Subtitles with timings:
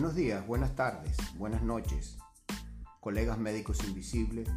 [0.00, 2.16] Buenos días, buenas tardes, buenas noches,
[3.00, 4.48] colegas médicos invisibles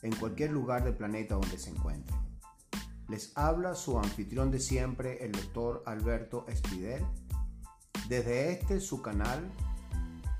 [0.00, 2.20] en cualquier lugar del planeta donde se encuentren.
[3.08, 7.04] Les habla su anfitrión de siempre, el doctor Alberto Espidel,
[8.08, 9.50] desde este su canal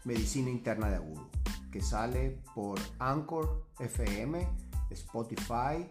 [0.04, 1.28] Medicina Interna de Agudo,
[1.72, 4.46] que sale por Anchor FM,
[4.90, 5.90] Spotify,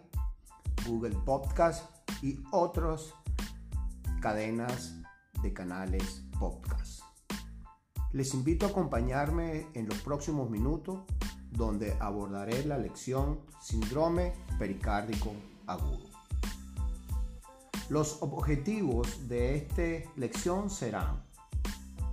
[0.86, 3.12] Google Podcast y otras
[4.22, 4.96] cadenas
[5.42, 6.81] de canales podcast.
[8.12, 11.00] Les invito a acompañarme en los próximos minutos
[11.50, 15.32] donde abordaré la lección Síndrome pericárdico
[15.66, 16.10] agudo.
[17.88, 21.22] Los objetivos de esta lección serán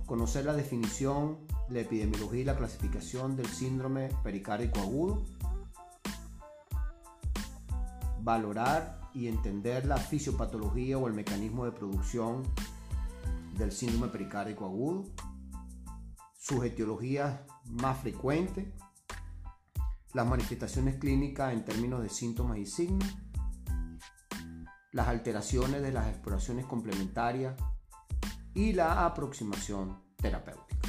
[0.06, 5.22] conocer la definición, la epidemiología y la clasificación del síndrome pericárdico agudo,
[8.22, 12.42] valorar y entender la fisiopatología o el mecanismo de producción
[13.56, 15.04] del síndrome pericárdico agudo,
[16.40, 18.66] sus etiologías más frecuentes,
[20.14, 23.06] las manifestaciones clínicas en términos de síntomas y signos,
[24.90, 27.54] las alteraciones de las exploraciones complementarias
[28.54, 30.88] y la aproximación terapéutica.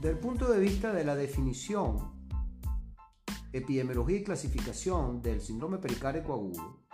[0.00, 2.28] Del punto de vista de la definición,
[3.52, 6.86] epidemiología y clasificación del síndrome pericárdico agudo,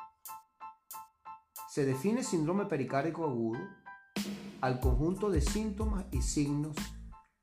[1.70, 3.77] se define síndrome pericárdico agudo
[4.61, 6.77] al conjunto de síntomas y signos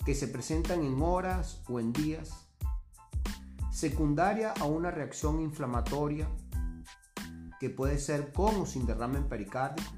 [0.06, 2.48] que se presentan en horas o en días,
[3.72, 6.30] secundaria a una reacción inflamatoria
[7.60, 9.92] que puede ser con o sin derrame pericárdico,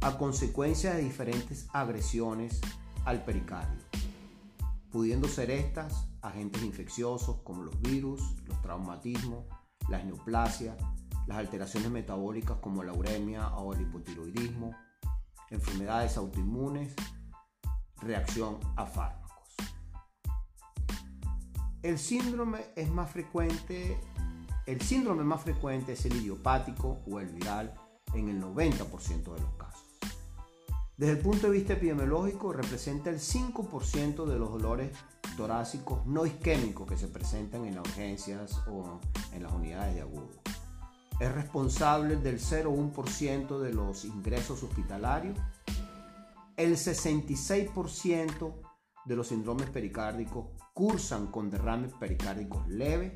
[0.00, 2.60] a consecuencia de diferentes agresiones
[3.04, 3.82] al pericardio,
[4.90, 9.44] pudiendo ser estas agentes infecciosos como los virus, los traumatismos,
[9.88, 10.76] la neoplasia,
[11.28, 14.74] las alteraciones metabólicas como la uremia o el hipotiroidismo,
[15.50, 16.94] enfermedades autoinmunes,
[18.00, 19.54] reacción a fármacos.
[21.82, 24.00] El síndrome es más frecuente,
[24.64, 27.74] el síndrome más frecuente es el idiopático o el viral
[28.14, 29.84] en el 90% de los casos.
[30.96, 34.96] Desde el punto de vista epidemiológico, representa el 5% de los dolores
[35.36, 38.98] torácicos no isquémicos que se presentan en las urgencias o
[39.32, 40.30] en las unidades de agudo
[41.20, 45.38] es responsable del 0,1% de los ingresos hospitalarios,
[46.56, 48.54] el 66%
[49.04, 53.12] de los síndromes pericárdicos cursan con derrames pericárdicos leves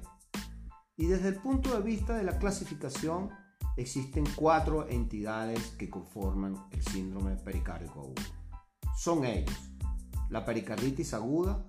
[0.96, 3.30] y desde el punto de vista de la clasificación
[3.76, 8.22] existen cuatro entidades que conforman el síndrome pericárdico agudo.
[8.96, 9.72] Son ellos
[10.32, 11.62] la pericarditis aguda,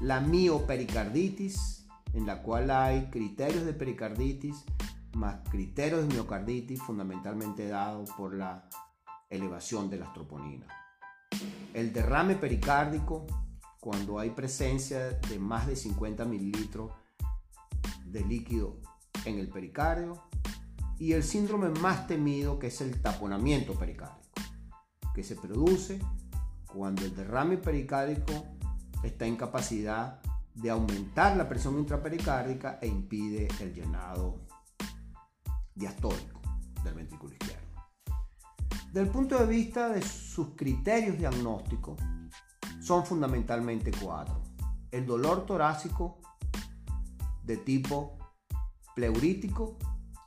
[0.00, 4.64] la miopericarditis, en la cual hay criterios de pericarditis
[5.14, 8.68] más criterios de miocarditis fundamentalmente dados por la
[9.28, 10.68] elevación de las troponinas.
[11.74, 13.26] El derrame pericárdico,
[13.80, 16.92] cuando hay presencia de más de 50 mililitros
[18.04, 18.78] de líquido
[19.24, 20.22] en el pericardio.
[20.98, 24.30] Y el síndrome más temido, que es el taponamiento pericárdico,
[25.14, 25.98] que se produce
[26.72, 28.32] cuando el derrame pericárdico
[29.02, 30.20] está en capacidad
[30.54, 34.40] de aumentar la presión intrapericárdica e impide el llenado
[35.74, 36.40] diastólico
[36.84, 37.62] del ventrículo izquierdo.
[38.92, 41.98] Del punto de vista de sus criterios diagnósticos,
[42.80, 44.42] son fundamentalmente cuatro.
[44.90, 46.18] El dolor torácico
[47.44, 48.18] de tipo
[48.94, 49.78] pleurítico,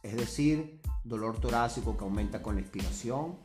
[0.02, 3.38] es decir, dolor torácico que aumenta con la expiración,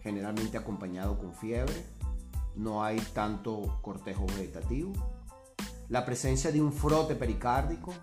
[0.00, 1.86] generalmente acompañado con fiebre,
[2.56, 4.92] no hay tanto cortejo vegetativo.
[5.88, 7.94] La presencia de un frote pericárdico,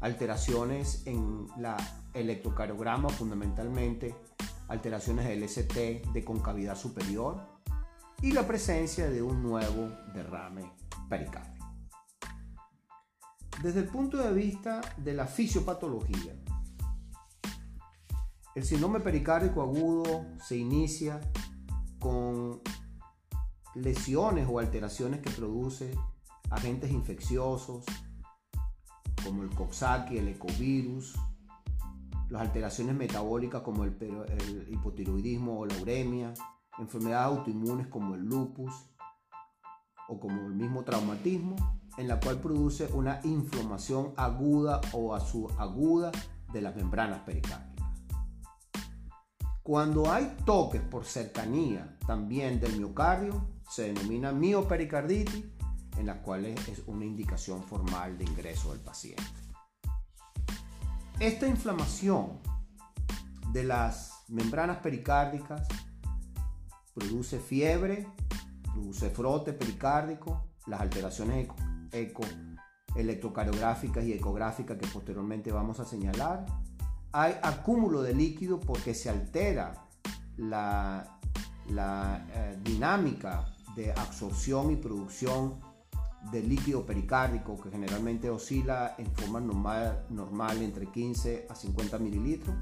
[0.00, 1.76] alteraciones en la
[2.14, 4.14] electrocardiograma, fundamentalmente
[4.68, 7.60] alteraciones del ST de concavidad superior
[8.22, 10.72] y la presencia de un nuevo derrame
[11.08, 11.66] pericárdico.
[13.62, 16.34] Desde el punto de vista de la fisiopatología,
[18.54, 21.20] el síndrome pericárdico agudo se inicia
[21.98, 22.60] con
[23.74, 25.92] lesiones o alteraciones que produce
[26.50, 27.84] agentes infecciosos,
[29.30, 31.14] como el Coxsackie, el ecovirus,
[32.30, 36.34] las alteraciones metabólicas como el, hipotiroidismo o la uremia,
[36.80, 38.72] enfermedades autoinmunes como el lupus
[40.08, 41.54] o como el mismo traumatismo,
[41.96, 46.10] en la cual produce una inflamación aguda o aguda
[46.52, 47.86] de las membranas pericárdicas.
[49.62, 55.44] Cuando hay toques por cercanía también del miocardio, se denomina miopericarditis
[55.98, 59.22] en las cuales es una indicación formal de ingreso del paciente.
[61.18, 62.38] Esta inflamación
[63.52, 65.66] de las membranas pericárdicas,
[66.94, 68.06] produce fiebre,
[68.62, 71.48] produce frote pericárdico, las alteraciones
[71.92, 72.22] eco,
[72.94, 76.46] electrocardiográficas y ecográficas que posteriormente vamos a señalar.
[77.12, 79.86] Hay acúmulo de líquido porque se altera
[80.36, 81.18] la,
[81.68, 85.60] eh, dinámica de absorción y producción
[86.30, 92.54] del líquido pericárdico que generalmente oscila en forma normal, normal entre 15 a 50 mililitros.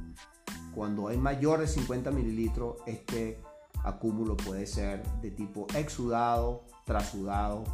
[0.75, 3.41] Cuando hay mayor de 50 mililitros, este
[3.85, 7.65] acúmulo puede ser de tipo exudado, trasudado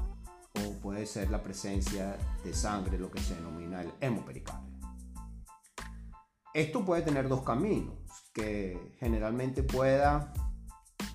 [0.55, 4.75] o puede ser la presencia de sangre, lo que se denomina el hemopericardio.
[6.55, 7.97] Esto puede tener dos caminos,
[8.33, 10.33] que generalmente pueda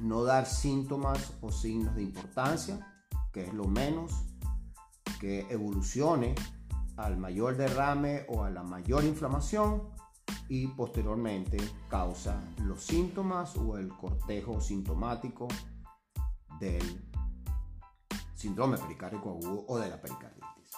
[0.01, 4.25] no dar síntomas o signos de importancia, que es lo menos,
[5.19, 6.35] que evolucione
[6.97, 9.89] al mayor derrame o a la mayor inflamación
[10.47, 11.57] y posteriormente
[11.89, 15.47] causa los síntomas o el cortejo sintomático
[16.59, 17.05] del
[18.35, 20.71] síndrome pericárdico agudo o de la pericarditis.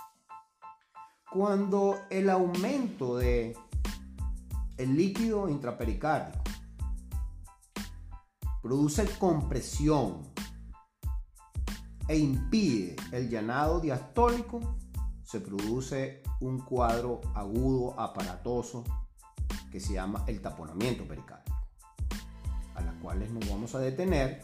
[1.31, 3.55] Cuando el aumento de
[4.77, 6.43] el líquido intrapericárdico
[8.61, 10.30] produce compresión
[12.11, 14.75] e impide el llanado diastólico,
[15.23, 18.83] se produce un cuadro agudo aparatoso
[19.71, 21.55] que se llama el taponamiento pericárdico,
[22.75, 24.41] a las cuales nos vamos a detener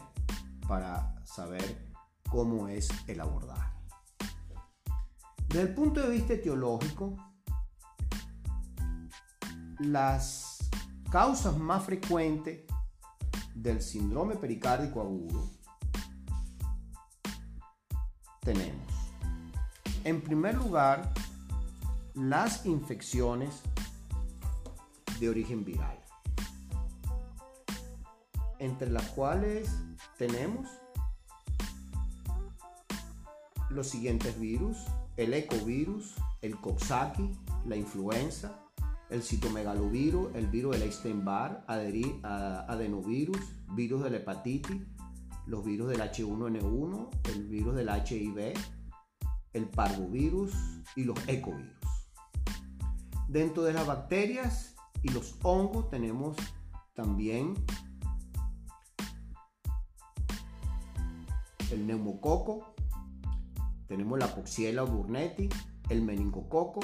[0.66, 1.92] para saber
[2.30, 3.70] cómo es el abordaje.
[5.48, 7.16] Desde el punto de vista etiológico,
[9.78, 10.70] las
[11.10, 12.62] causas más frecuentes
[13.54, 15.57] del síndrome pericárdico agudo
[18.40, 18.86] tenemos,
[20.04, 21.12] en primer lugar,
[22.14, 23.62] las infecciones
[25.20, 25.98] de origen viral,
[28.58, 29.70] entre las cuales
[30.16, 30.68] tenemos
[33.70, 34.78] los siguientes virus,
[35.16, 37.30] el ecovirus, el coxsackie,
[37.66, 38.64] la influenza,
[39.10, 43.38] el citomegalovirus, el virus del Epstein-Barr, adenovirus,
[43.74, 44.82] virus de la hepatitis,
[45.48, 48.52] los virus del H1N1, el virus del HIV,
[49.54, 50.52] el parvovirus
[50.94, 51.72] y los ecovirus.
[53.28, 56.36] Dentro de las bacterias y los hongos tenemos
[56.94, 57.54] también
[61.70, 62.74] el neumococo,
[63.86, 65.48] tenemos la Coxiella burnetti,
[65.88, 66.80] el meningococo,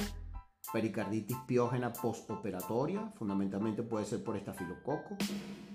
[0.71, 5.17] pericarditis piógena postoperatoria, fundamentalmente puede ser por estafilococo,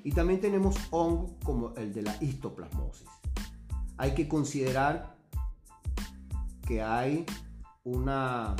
[0.05, 3.09] y también tenemos hongos como el de la histoplasmosis.
[3.97, 5.17] Hay que considerar
[6.67, 7.27] que hay
[7.85, 8.57] una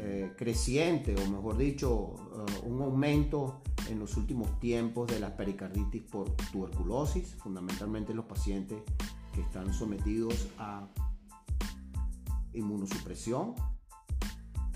[0.00, 2.14] eh, creciente, o mejor dicho,
[2.46, 8.82] eh, un aumento en los últimos tiempos de la pericarditis por tuberculosis, fundamentalmente los pacientes
[9.34, 10.86] que están sometidos a
[12.52, 13.54] inmunosupresión.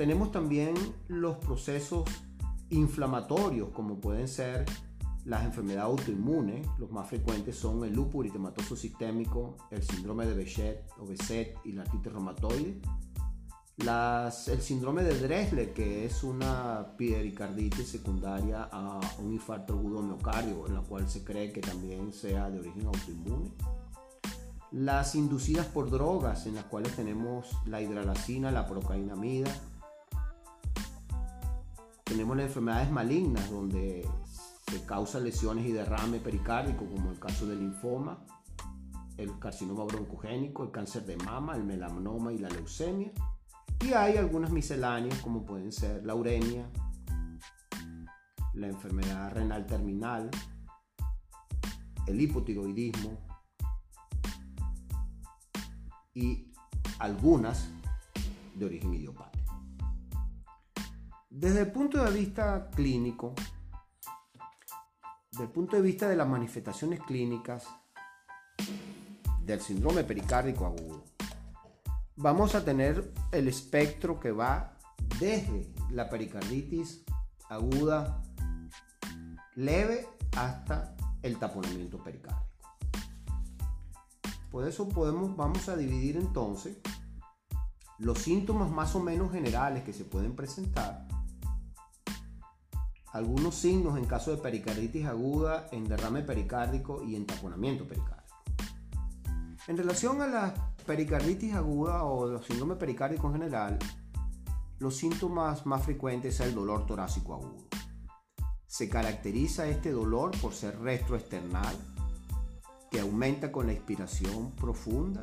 [0.03, 0.75] Tenemos también
[1.07, 2.03] los procesos
[2.71, 4.67] inflamatorios, como pueden ser
[5.25, 6.67] las enfermedades autoinmunes.
[6.81, 11.07] Los más frecuentes son el lupus eritematoso sistémico, el síndrome de Bechet o
[11.65, 12.81] y la artritis reumatoide.
[13.77, 20.67] Las, el síndrome de Dressler, que es una pericarditis secundaria a un infarto agudo miocardio,
[20.67, 23.53] en la cual se cree que también sea de origen autoinmune
[24.73, 29.51] las inducidas por drogas, en las cuales tenemos la hidralacina, la procainamida.
[32.13, 34.07] Tenemos las enfermedades malignas, donde
[34.71, 38.23] se causan lesiones y derrame pericárdico, como el caso del linfoma,
[39.17, 43.13] el carcinoma broncogénico, el cáncer de mama, el melanoma y la leucemia.
[43.81, 46.69] Y hay algunas misceláneas, como pueden ser la uremia,
[48.53, 50.31] la enfermedad renal terminal,
[52.07, 53.27] el hipotiroidismo,
[56.13, 56.53] y
[56.99, 57.71] algunas
[58.55, 59.42] de origen idiopático.
[61.35, 63.33] Desde el punto de vista clínico,
[65.31, 67.67] desde el punto de vista de las manifestaciones clínicas
[69.41, 71.05] del síndrome pericárdico agudo,
[72.17, 74.77] vamos a tener el espectro que va
[75.19, 77.03] desde la pericarditis
[77.49, 78.23] aguda
[79.55, 82.47] leve hasta el taponamiento pericárdico.
[84.51, 86.77] Por eso podemos, vamos a dividir entonces
[87.97, 91.09] los síntomas más o menos generales que se pueden presentar,
[93.13, 98.23] algunos signos en caso de pericarditis aguda, en derrame pericárdico y en taponamiento pericárdico.
[99.69, 100.55] En relación a la
[100.87, 103.79] pericarditis aguda o los síndromes pericárdicos en general,
[104.79, 107.69] los síntomas más frecuentes es el dolor torácico agudo.
[108.67, 111.77] Se caracteriza este dolor por ser retroesternal,
[112.91, 115.23] que aumenta con la inspiración profunda.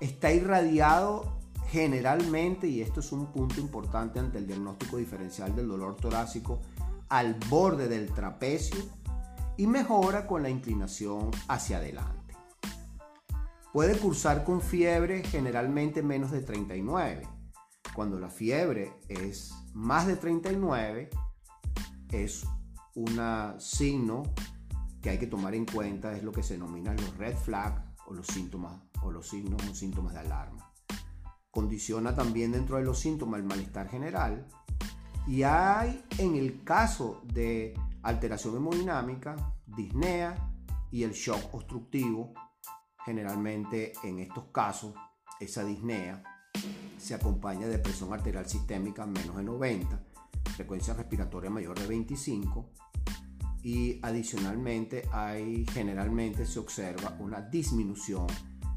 [0.00, 5.96] Está irradiado generalmente, y esto es un punto importante ante el diagnóstico diferencial del dolor
[5.96, 6.60] torácico,
[7.08, 8.82] al borde del trapecio
[9.56, 12.34] y mejora con la inclinación hacia adelante.
[13.72, 17.28] Puede cursar con fiebre generalmente menos de 39.
[17.94, 21.10] Cuando la fiebre es más de 39,
[22.10, 22.46] es
[22.94, 23.20] un
[23.58, 24.22] signo
[25.02, 28.14] que hay que tomar en cuenta, es lo que se denominan los red flags o
[28.14, 30.72] los síntomas o los signos o síntomas de alarma.
[31.50, 34.46] Condiciona también dentro de los síntomas el malestar general
[35.26, 40.52] y hay en el caso de alteración hemodinámica, disnea
[40.90, 42.32] y el shock obstructivo.
[43.04, 44.94] Generalmente en estos casos
[45.40, 46.22] esa disnea
[46.98, 50.02] se acompaña de presión arterial sistémica menos de 90,
[50.56, 52.70] frecuencia respiratoria mayor de 25
[53.62, 58.26] y adicionalmente hay generalmente se observa una disminución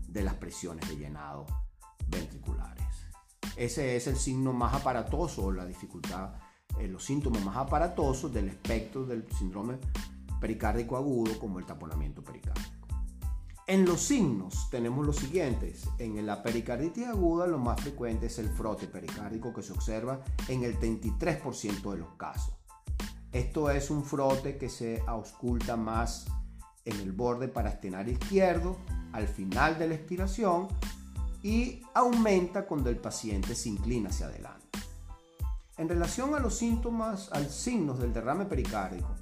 [0.08, 1.46] de las presiones de llenado
[2.08, 2.89] ventriculares.
[3.60, 6.30] Ese es el signo más aparatoso, la dificultad,
[6.80, 9.78] eh, los síntomas más aparatosos del espectro del síndrome
[10.40, 12.70] pericárdico agudo como el taponamiento pericárdico.
[13.68, 15.90] En los signos tenemos los siguientes.
[15.98, 20.64] En la pericarditis aguda lo más frecuente es el frote pericárdico que se observa en
[20.64, 22.54] el 33% de los casos.
[23.34, 26.28] Esto es un frote que se ausculta más
[26.86, 28.78] en el borde parastenar izquierdo
[29.12, 30.70] al final de la expiración
[31.44, 34.80] y aumenta cuando el paciente se inclina hacia adelante.
[35.78, 39.16] En relación a los síntomas, al signos del derrame pericárdico,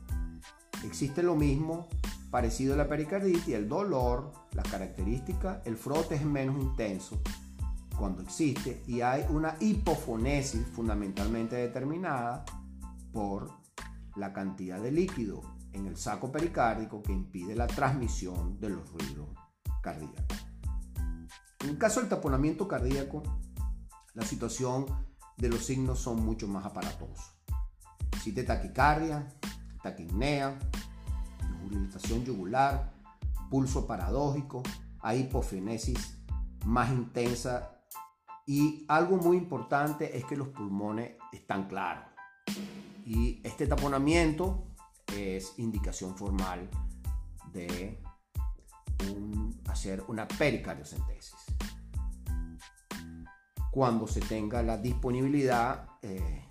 [0.84, 1.88] existe lo mismo
[2.32, 7.22] parecido a la pericarditis, el dolor, las características, el frote es menos intenso
[7.98, 12.46] cuando existe y hay una hipofonesis fundamentalmente determinada
[13.12, 13.52] por
[14.16, 15.42] la cantidad de líquido
[15.74, 19.28] en el saco pericárdico que impide la transmisión de los ruidos
[19.82, 20.47] cardíacos.
[21.68, 23.24] En el caso del taponamiento cardíaco,
[24.14, 24.86] la situación
[25.36, 27.34] de los signos son mucho más aparatosos.
[28.14, 29.28] Existe taquicardia,
[29.84, 30.58] taquipnea,
[31.66, 32.94] urinización yugular,
[33.50, 34.64] pulso paradójico,
[35.02, 36.18] hay hipofenesis
[36.64, 37.82] más intensa
[38.46, 42.06] y algo muy importante es que los pulmones están claros.
[43.06, 44.70] Y este taponamiento
[45.14, 46.70] es indicación formal
[47.52, 48.02] de
[49.68, 51.57] hacer una pericardiocentesis.
[53.78, 56.48] Cuando se tenga la disponibilidad, eh,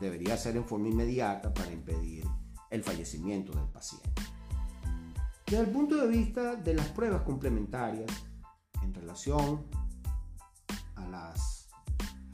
[0.00, 2.24] debería ser en forma inmediata para impedir
[2.70, 4.22] el fallecimiento del paciente.
[5.44, 8.08] Desde el punto de vista de las pruebas complementarias
[8.84, 9.66] en relación
[10.94, 11.68] a las,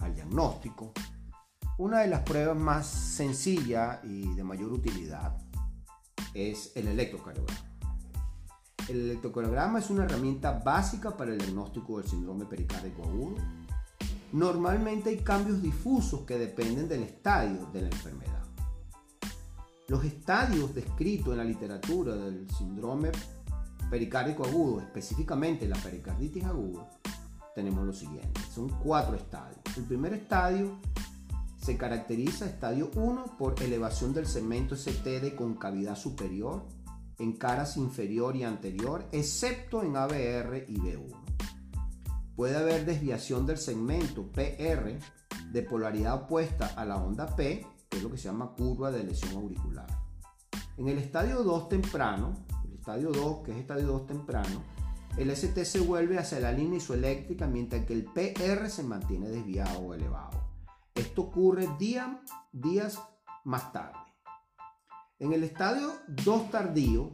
[0.01, 0.93] al diagnóstico,
[1.79, 5.35] una de las pruebas más sencillas y de mayor utilidad
[6.35, 7.75] es el electrocardiograma.
[8.88, 13.35] El electrocardiograma es una herramienta básica para el diagnóstico del síndrome pericárdico agudo.
[14.33, 18.45] Normalmente hay cambios difusos que dependen del estadio de la enfermedad.
[19.88, 23.11] Los estadios descritos en la literatura del síndrome
[23.90, 26.88] pericárdico agudo, específicamente la pericarditis aguda,
[27.55, 28.40] tenemos lo siguiente.
[28.55, 29.61] Son cuatro estadios.
[29.76, 30.78] El primer estadio
[31.61, 36.64] se caracteriza estadio 1 por elevación del segmento ST de concavidad superior
[37.18, 41.26] en caras inferior y anterior, excepto en ABR y B1.
[42.35, 44.99] Puede haber desviación del segmento PR
[45.50, 49.04] de polaridad opuesta a la onda P, que es lo que se llama curva de
[49.04, 49.87] lesión auricular.
[50.76, 52.35] En el estadio 2 temprano,
[52.66, 54.62] el estadio 2, que es estadio 2 temprano,
[55.16, 59.78] el ST se vuelve hacia la línea isoeléctrica mientras que el PR se mantiene desviado
[59.78, 60.46] o elevado.
[60.94, 63.00] Esto ocurre días
[63.44, 64.06] más tarde.
[65.18, 67.11] En el estadio 2 tardío,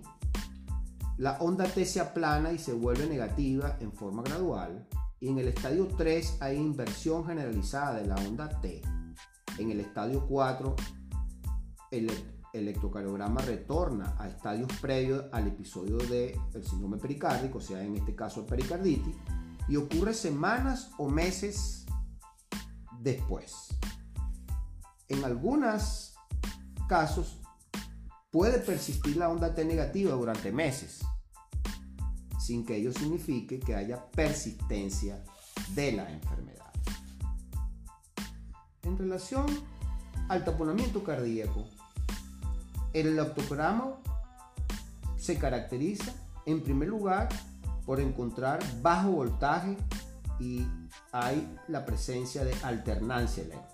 [1.19, 4.89] la onda T se aplana y se vuelve negativa en forma gradual.
[5.21, 8.83] Y en el estadio 3 hay inversión generalizada de la onda T.
[9.57, 10.75] En el estadio 4,
[11.93, 12.11] el
[12.53, 18.17] electrocardiograma retorna a estadios previos al episodio del de síndrome pericárdico, o sea, en este
[18.17, 19.15] caso pericarditis,
[19.69, 21.87] y ocurre semanas o meses
[23.01, 23.69] después.
[25.09, 26.17] En algunos
[26.89, 27.42] casos
[28.33, 31.01] puede persistir la onda T negativa durante meses,
[32.41, 35.23] sin que ello signifique que haya persistencia
[35.75, 36.73] de la enfermedad.
[38.83, 39.47] En relación
[40.29, 41.69] al taponamiento cardíaco,
[42.95, 43.99] el electrograma
[45.19, 46.13] se caracteriza
[46.47, 47.29] en primer lugar
[47.85, 49.77] por encontrar bajo voltaje
[50.41, 50.67] y
[51.13, 53.72] hay la presencia de alternancia eléctrica.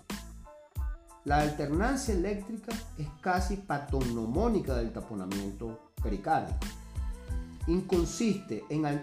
[1.29, 6.57] La alternancia eléctrica es casi patognomónica del taponamiento pericárdico
[7.67, 7.85] en,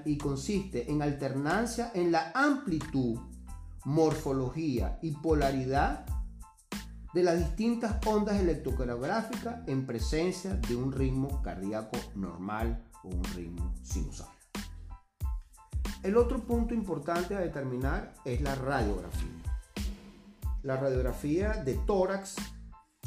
[0.05, 3.17] y consiste en alternancia en la amplitud,
[3.85, 6.05] morfología y polaridad
[7.15, 13.73] de las distintas ondas electrocardiográficas en presencia de un ritmo cardíaco normal o un ritmo
[13.85, 14.27] sinusal.
[16.03, 19.46] El otro punto importante a determinar es la radiografía.
[20.67, 22.35] La radiografía de tórax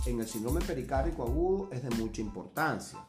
[0.06, 3.06] en el síndrome pericárdico agudo es de mucha importancia.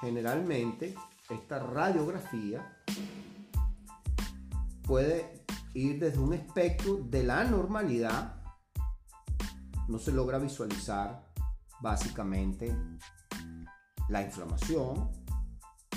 [0.00, 0.94] Generalmente,
[1.28, 2.78] esta radiografía
[4.86, 8.40] puede ir desde un espectro de la normalidad,
[9.88, 11.28] no se logra visualizar
[11.80, 12.72] básicamente
[14.10, 15.10] la inflamación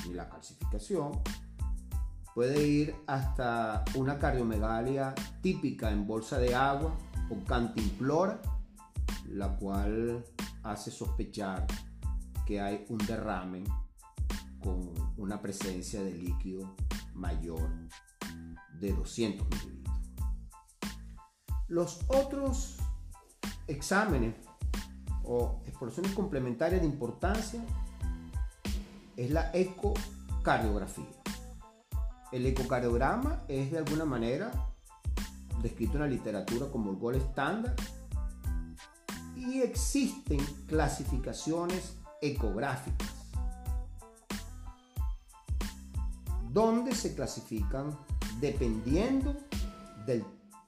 [0.08, 1.22] ni la calcificación,
[2.34, 5.14] puede ir hasta una cardiomegalia
[5.44, 6.98] típica en bolsa de agua
[7.30, 8.42] o cantimplora,
[9.28, 10.24] la cual
[10.64, 11.66] hace sospechar
[12.46, 13.64] que hay un derrame
[14.62, 16.76] con una presencia de líquido
[17.14, 17.70] mayor
[18.80, 19.98] de 200 mililitros.
[21.68, 22.78] Los otros
[23.68, 24.36] exámenes
[25.24, 27.62] o exploraciones complementarias de importancia
[29.18, 31.06] es la ecocardiografía.
[32.32, 34.67] El ecocardiograma es de alguna manera
[35.68, 37.76] descrito en la literatura como el gol estándar
[39.36, 43.18] y existen clasificaciones ecográficas
[46.58, 47.96] donde se clasifican
[48.40, 49.36] dependiendo
[50.08, 50.26] de la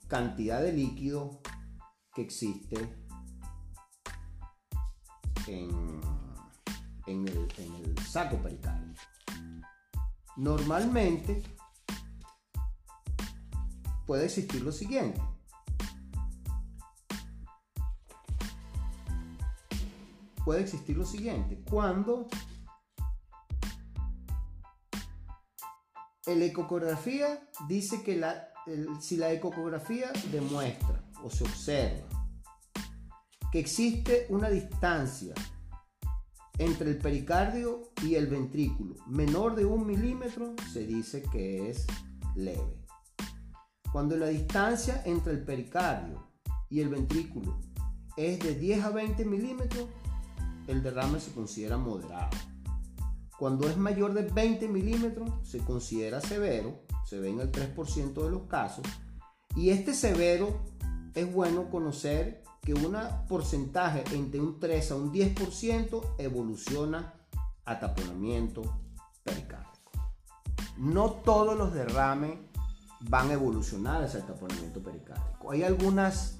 [0.07, 1.41] cantidad de líquido
[2.13, 2.77] que existe
[5.47, 5.99] en,
[7.07, 9.01] el, saco pericárdico.
[10.37, 11.41] Normalmente
[14.09, 15.21] puede existir lo siguiente.
[20.43, 21.61] Puede existir lo siguiente.
[21.69, 22.27] Cuando
[26.25, 28.19] la ecografía dice que
[28.99, 32.09] si la ecografía demuestra o se observa
[33.51, 35.35] que existe una distancia
[36.57, 41.85] entre el pericardio y el ventrículo menor de un milímetro, se dice que es
[42.35, 42.78] leve.
[43.91, 46.23] Cuando la distancia entre el pericardio
[46.69, 47.59] y el ventrículo
[48.15, 49.87] es de 10 a 20 milímetros,
[50.67, 52.29] el derrame se considera moderado.
[53.39, 58.29] Cuando es mayor de 20 milímetros, se considera severo, se ve en el 3% de
[58.29, 58.85] los casos.
[59.55, 60.59] Y este severo
[61.15, 62.95] es bueno conocer que un
[63.27, 67.13] porcentaje entre un 3 a un 10% evoluciona
[67.65, 68.61] a taponamiento
[69.23, 69.91] pericárdico.
[70.77, 72.37] No todos los derrames
[73.01, 75.51] van a evolucionar hacia el taponamiento pericárdico.
[75.51, 76.35] Hay algunos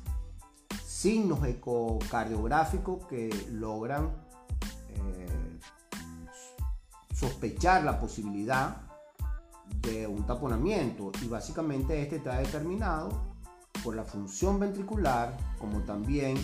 [0.86, 4.10] signos ecocardiográficos que logran
[4.90, 5.60] eh,
[7.14, 8.82] sospechar la posibilidad
[9.82, 13.30] de un taponamiento y básicamente este está determinado
[13.84, 16.38] por la función ventricular como también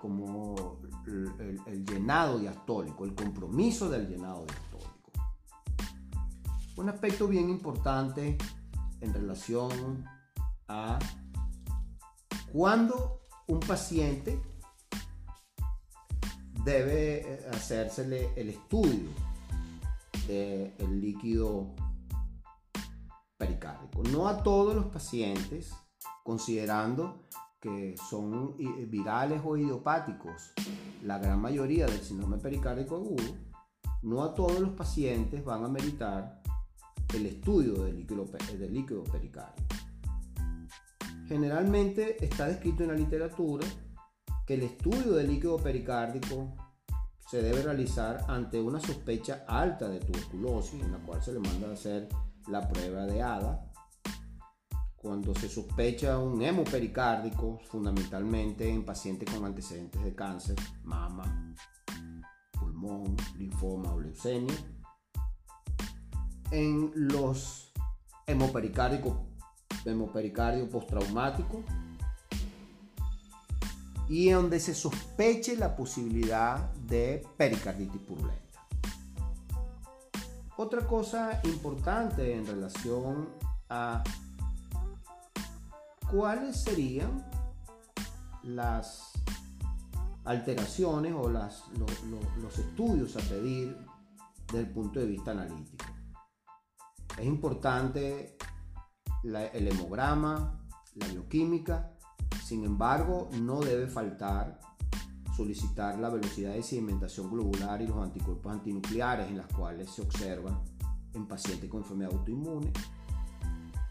[0.00, 5.10] como el, llenado diastólico, el compromiso del llenado diastólico.
[6.76, 8.38] Un aspecto bien importante
[9.00, 10.04] en relación
[10.68, 10.98] a
[12.52, 14.40] cuando un paciente
[16.64, 19.08] debe eh, hacérsele el estudio
[20.26, 21.74] del líquido
[23.36, 24.04] pericárdico.
[24.04, 25.72] No a todos los pacientes,
[26.22, 27.26] considerando
[27.58, 28.56] que son
[28.88, 30.52] virales o idiopáticos,
[31.02, 33.34] la gran mayoría del síndrome pericárdico agudo,
[34.02, 36.39] no a todos los pacientes van a meritar
[37.14, 38.24] el estudio del líquido,
[38.58, 39.04] del líquido.
[41.26, 43.66] Generalmente está descrito en la literatura
[44.46, 46.56] que el estudio del líquido pericárdico
[47.30, 51.68] se debe realizar ante una sospecha alta de tuberculosis, en la cual se le manda
[51.68, 52.08] a hacer
[52.48, 53.70] la prueba de ADA.
[54.96, 61.54] Cuando se sospecha un hemopericárdico, fundamentalmente en pacientes con antecedentes de cáncer, mama,
[62.58, 64.54] pulmón, linfoma o leucemia.
[66.50, 67.72] En los
[68.26, 69.16] hemopericardios,
[69.84, 71.62] hemopericardio postraumático,
[74.08, 78.66] y donde se sospeche la posibilidad de pericarditis purulenta.
[80.56, 83.28] Otra cosa importante en relación
[83.68, 84.02] a
[86.10, 87.24] cuáles serían
[88.42, 89.12] las
[90.24, 91.64] alteraciones o las,
[92.42, 93.76] los estudios a pedir
[94.48, 95.84] desde el punto de vista analítico.
[97.18, 98.36] Es importante
[99.24, 101.96] el hemograma, la bioquímica
[102.50, 104.58] sin embargo, no debe faltar
[105.36, 110.60] solicitar la velocidad de sedimentación globular y los anticuerpos antinucleares en las cuales se observan
[111.14, 112.72] en pacientes con enfermedad autoinmune.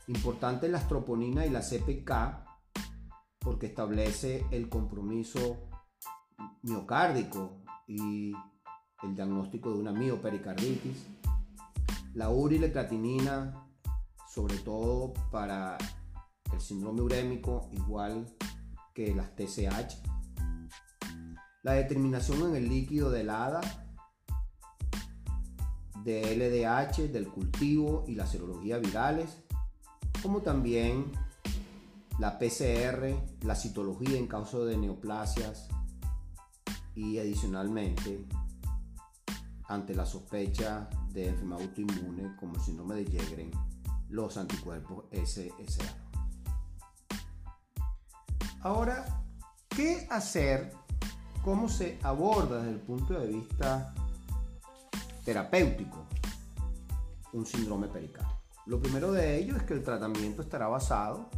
[0.07, 2.11] Importante la troponina y la CPK
[3.39, 5.69] porque establece el compromiso
[6.63, 8.33] miocárdico y
[9.03, 11.07] el diagnóstico de una miopericarditis.
[12.13, 13.67] La urilecratinina,
[14.33, 15.77] sobre todo para
[16.51, 18.27] el síndrome urémico, igual
[18.93, 20.01] que las TSH.
[21.63, 23.61] La determinación en el líquido del ADA,
[26.03, 29.43] de LDH, del cultivo y la serología virales
[30.21, 31.11] como también
[32.19, 35.69] la PCR, la citología en caso de neoplasias
[36.95, 38.25] y adicionalmente
[39.69, 43.51] ante la sospecha de enfermedad autoinmune como el síndrome de Yegren,
[44.09, 45.95] los anticuerpos SSA.
[48.61, 49.23] Ahora,
[49.69, 50.73] ¿qué hacer?
[51.43, 53.93] ¿Cómo se aborda desde el punto de vista
[55.23, 56.05] terapéutico
[57.31, 58.37] un síndrome pericardio?
[58.65, 61.29] Lo primero de ello es que el tratamiento estará basado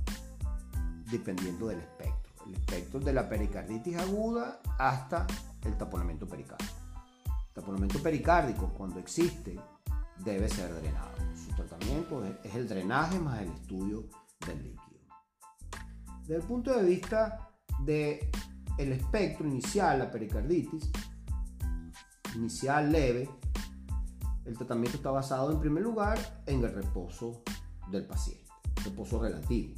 [1.11, 2.31] dependiendo del espectro.
[2.47, 5.27] El espectro de la pericarditis aguda hasta
[5.63, 6.80] el taponamiento pericárdico.
[7.51, 9.59] El taponamiento pericárdico, cuando existe,
[10.19, 11.11] debe ser drenado.
[11.35, 14.07] Su tratamiento es el drenaje más el estudio
[14.47, 15.01] del líquido.
[16.21, 17.51] Desde el punto de vista
[17.83, 18.19] del
[18.77, 20.89] el espectro inicial, la pericarditis,
[22.35, 23.29] inicial leve,
[24.45, 27.43] el tratamiento está basado en primer lugar en el reposo
[27.89, 28.49] del paciente,
[28.85, 29.75] reposo relativo.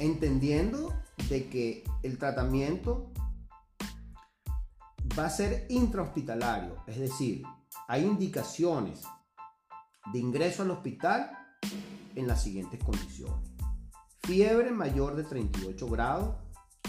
[0.00, 0.92] Entendiendo
[1.28, 3.12] de que el tratamiento
[5.18, 7.42] va a ser intrahospitalario, es decir,
[7.88, 9.02] hay indicaciones
[10.12, 11.30] de ingreso al hospital
[12.14, 13.50] en las siguientes condiciones.
[14.20, 16.36] Fiebre mayor de 38 grados,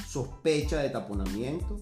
[0.07, 1.81] sospecha de taponamiento,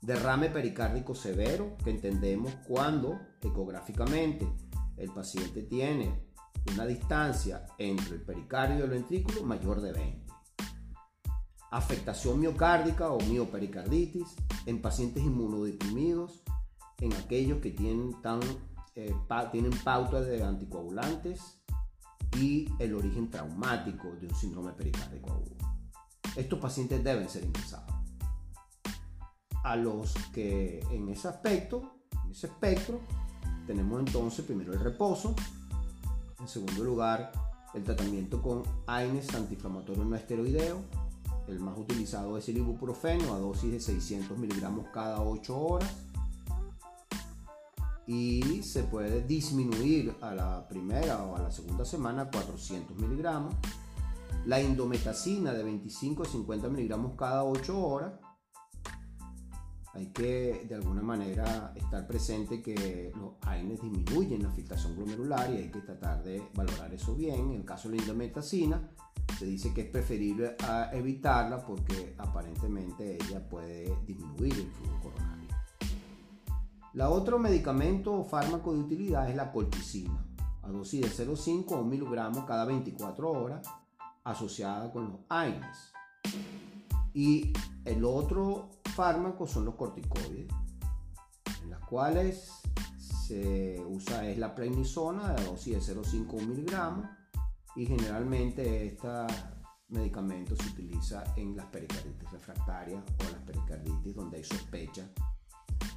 [0.00, 4.46] derrame pericárdico severo, que entendemos cuando ecográficamente
[4.96, 6.32] el paciente tiene
[6.72, 10.21] una distancia entre el pericardio y el ventrículo mayor de 20.
[11.72, 16.42] Afectación miocárdica o miopericarditis en pacientes inmunodeprimidos,
[17.00, 18.40] en aquellos que tienen, tan,
[18.94, 19.12] eh,
[19.50, 21.58] tienen pautas de anticoagulantes
[22.38, 25.56] y el origen traumático de un síndrome pericárdico agudo.
[26.36, 27.92] Estos pacientes deben ser ingresados
[29.62, 33.00] a los que en ese aspecto, en ese espectro,
[33.66, 35.34] tenemos entonces primero el reposo,
[36.40, 37.32] en segundo lugar
[37.74, 40.78] el tratamiento con AINES antiinflamatorio no esteroideo,
[41.48, 45.90] el más utilizado es el ibuprofeno a dosis de 600 miligramos cada 8 horas
[48.06, 53.54] y se puede disminuir a la primera o a la segunda semana 400 miligramos.
[54.46, 58.12] La indometacina de 25 a 50 miligramos cada 8 horas
[59.94, 65.58] hay que de alguna manera estar presente que los AINES disminuyen la filtración glomerular y
[65.58, 67.50] hay que tratar de valorar eso bien.
[67.50, 68.90] En el caso de la indometacina,
[69.38, 70.56] se dice que es preferible
[70.92, 75.48] evitarla porque aparentemente ella puede disminuir el flujo coronario.
[76.94, 80.24] La otro medicamento o fármaco de utilidad es la colchicina,
[80.62, 83.66] a dosis de 0,5 o 1 miligramos cada 24 horas,
[84.24, 85.92] asociada con los AINES.
[87.14, 87.52] Y
[87.84, 90.48] el otro fármacos son los corticoides,
[91.62, 92.50] en las cuales
[92.98, 97.06] se usa es la prednisona de dosis de 0,5 miligramos
[97.76, 99.08] y generalmente este
[99.88, 105.08] medicamento se utiliza en las pericarditis refractarias o las pericarditis donde hay sospecha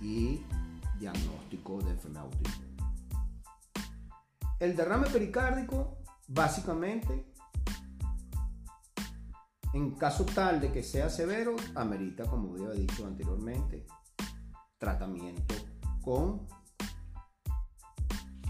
[0.01, 0.41] y
[0.99, 2.25] diagnóstico de enfermedad.
[4.59, 7.34] El derrame pericárdico básicamente
[9.75, 13.85] en caso tal de que sea severo, amerita, como había dicho anteriormente,
[14.77, 15.53] tratamiento
[16.01, 16.47] con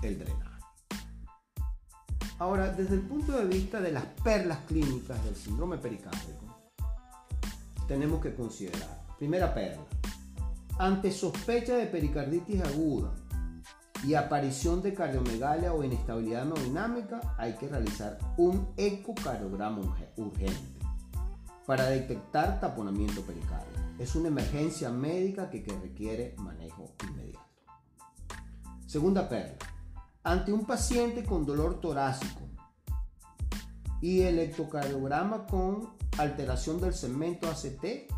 [0.04, 0.62] el drenaje.
[2.38, 6.46] Ahora, desde el punto de vista de las perlas clínicas del síndrome pericárdico,
[7.88, 9.84] tenemos que considerar, primera perla,
[10.78, 13.16] ante sospecha de pericarditis aguda
[14.04, 19.80] y aparición de cardiomegalia o inestabilidad hemodinámica, hay que realizar un ecocardiograma
[20.18, 20.75] urgente
[21.66, 23.80] para detectar taponamiento pericárdico.
[23.98, 27.46] Es una emergencia médica que, requiere manejo inmediato.
[28.86, 29.58] Segunda perla.
[30.24, 32.42] Ante un paciente con dolor torácico
[34.02, 38.12] y electrocardiograma con alteración del segmento ACT,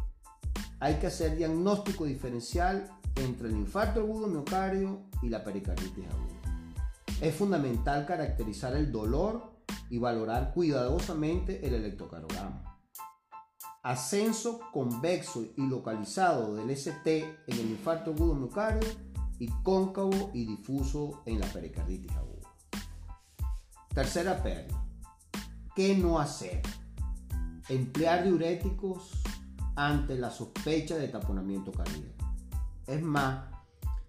[0.79, 6.77] hay que hacer diagnóstico diferencial entre el infarto agudo miocardio y la pericarditis aguda.
[7.21, 9.53] Es fundamental caracterizar el dolor
[9.89, 12.76] y valorar cuidadosamente el electrocardiograma
[13.87, 17.07] ascenso convexo y localizado del ST
[17.47, 18.89] en el infarto agudo miocardio
[19.39, 22.49] y cóncavo y difuso en la pericarditis aguda.
[23.93, 24.83] Tercera perla.
[25.73, 26.61] ¿Qué no hacer?
[27.69, 29.21] Emplear diuréticos
[29.77, 32.35] ante la sospecha de taponamiento cardíaco.
[32.87, 33.45] Es más,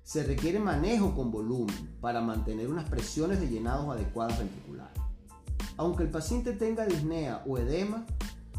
[0.02, 5.00] se requiere manejo con volumen para mantener unas presiones de llenados adecuadas ventriculares.
[5.76, 8.04] Aunque el paciente tenga disnea o edema,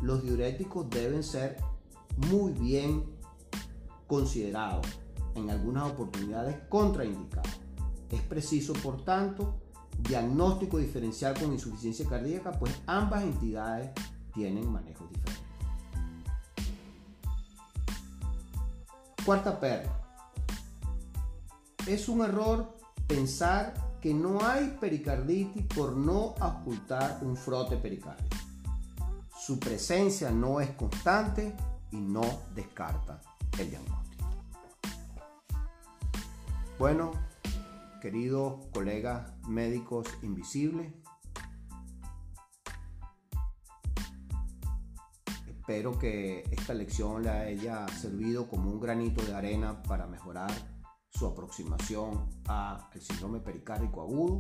[0.01, 1.57] los diuréticos deben ser
[2.29, 3.03] muy bien
[4.07, 4.87] considerados,
[5.35, 7.51] en algunas oportunidades contraindicados.
[8.09, 9.59] Es preciso, por tanto,
[9.99, 13.91] diagnóstico diferencial con insuficiencia cardíaca, pues ambas entidades
[14.33, 15.45] tienen manejos diferentes.
[19.25, 19.95] Cuarta perla.
[21.85, 28.38] Es un error pensar que no hay pericarditis por no ocultar un frote pericárdico.
[29.49, 31.55] Su presencia no es constante
[31.89, 32.21] y no
[32.53, 33.19] descarta
[33.57, 34.29] el diagnóstico.
[36.77, 37.13] Bueno,
[37.99, 40.93] queridos colegas médicos invisibles,
[45.47, 50.51] espero que esta lección le haya servido como un granito de arena para mejorar
[51.09, 54.37] su aproximación al síndrome pericárdico agudo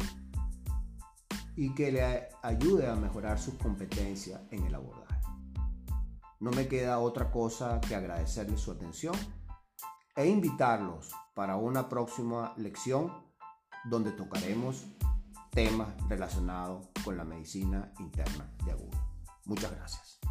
[1.59, 5.19] y que le ayude a mejorar sus competencias en el abordaje.
[6.39, 9.13] No me queda otra cosa que agradecerles su atención
[10.15, 13.11] e invitarlos para una próxima lección
[13.83, 14.85] donde tocaremos
[15.51, 18.97] temas relacionados con la medicina interna de agudo.
[19.43, 20.28] Muchas gracias.